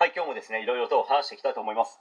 [0.00, 1.98] はい、今日もですね、いろいろと話していきたいと思います。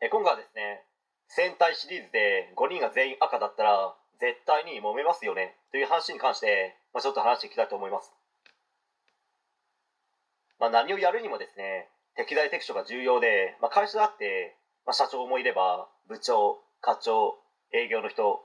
[0.00, 0.88] え今回はですね、
[1.28, 3.92] 戦隊シリーズで5人が全員赤だったら、
[4.24, 8.08] 絶対に揉めますよね、という話に関して、まあ、ちょっと話していきたいと思います。
[10.58, 17.36] まあ、何をやるにもですね、適材適所が重要で、まあ、会社だって、まあ、社長もいれば、部長、課長、
[17.74, 18.40] 営業の人、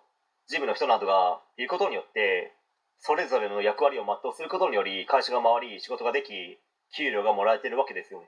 [0.47, 2.51] 事務の人などがいることによって、
[2.99, 6.59] それぞれの役割を全うすることにより、会社が回り、仕事ができ、
[6.97, 8.27] 給料がもらえてるわけですよね。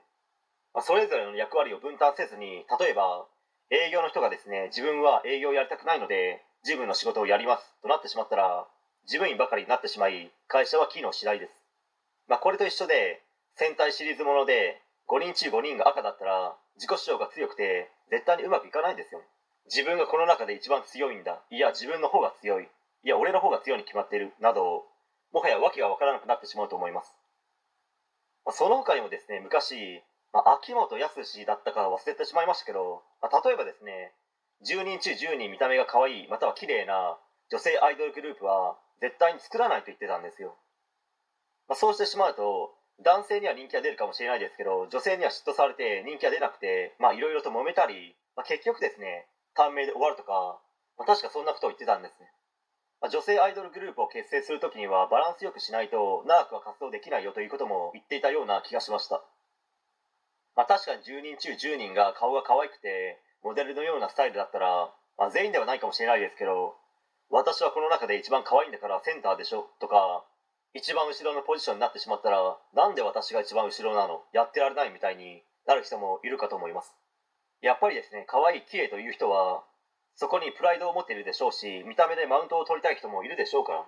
[0.74, 3.26] まあ、それぞれの役割を分担せずに例えば
[3.70, 8.66] 営業の人がですね自分は営業をやりたくないので自分の仕事をやりますとなってしまったら
[9.04, 11.52] 自分員ばかりになってしまい会社は機能しないです、
[12.28, 13.22] まあ、これと一緒で
[13.56, 19.20] 戦隊シリーズもので5人中5人が赤だったら自己主張が強くて絶対にうまくいかないんですよ
[19.66, 21.40] 自分がこの中で一番強いんだ。
[21.50, 22.64] いや自分の方が強い。
[22.64, 24.32] いや俺の方が強いに決まっている。
[24.40, 24.84] など
[25.32, 27.12] もはや訳が分からなくなってしまうと思います。
[28.44, 30.02] まあその他にもですね昔
[30.32, 34.12] まあ、秋元康だったか忘れてしまいましたけど、まあ、例えばですね
[34.64, 37.18] 10人中10人見た目が可愛いまたは綺麗な
[37.50, 40.56] 女性アイドルグループは絶対に作らないと言ってたんですよ、
[41.68, 42.72] まあ、そうしてしまうと
[43.04, 50.60] 男性には人気が出るかもしれないですけど女性には嫉妬されて人気が出なくてまあいろいろと揉めたり、まあ、結局ですね短命で終わるとか、
[50.96, 52.30] まあ、確かそんなことを言ってたんですね、
[53.02, 59.20] まあ、女性アイドルグループを結成する時にはバランスよくしないと長くは活動できないよということも言っていたような気がしました。
[60.56, 66.74] まあ、確かに10人中10人が顔が可愛くてモデルのようなスタイルだったら、まあ、全員ではないかもしれないですけど
[67.30, 70.24] 私はこの中で一番可愛いんだからセンターでしょとか
[70.74, 74.24] 一番後ろのポジションになってしまったらなんで私が一番後ろなの？
[74.32, 76.96] やってられないみたいになる人もいるかと思います。
[77.60, 79.64] やっぱりですね可愛い綺麗という人は
[80.16, 83.78] そこにプライドを持っているでしょうし見た目でマウントを取りたい人もいるでしょうから、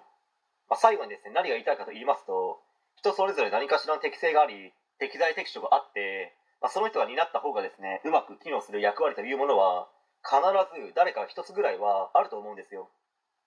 [0.69, 2.61] まあ、最後にですね何が言いたいかと言いますと
[2.97, 6.33] 人それぞれ何かしらの適性があり適材適所があって
[6.65, 9.85] まあ、その人が担った方がですねうまく機能する役割というものは
[10.25, 10.41] 必
[10.73, 12.89] ず誰か一つぐらいはあると思うんですよ、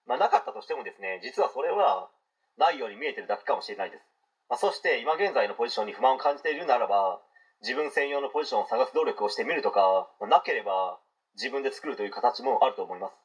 [0.06, 2.14] まあ、なかったとしてもですね実はそれは
[2.62, 4.06] ないように見えてるだけかもしれないです、
[4.54, 7.18] まあ、そして今現在のポジションに不満を感じているならば
[7.66, 11.02] 自分専用のポジションを探す努力をしてみるとか、まあ、なければ
[11.34, 13.18] 自分で作るという形もあると思います、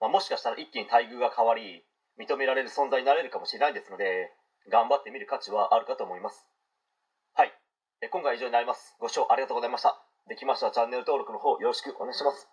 [0.00, 1.86] まあ、もしかしたら一気に待遇が変わり
[2.18, 4.34] 認められる存在になれるかもしれないですので
[4.74, 6.50] 頑張ってみる価値はあるかと思います。
[8.10, 8.96] 今回は以上になります。
[8.98, 9.96] ご視聴ありがとうございました。
[10.28, 12.48] できましたらチャンネル登録の方よろしくお願いします。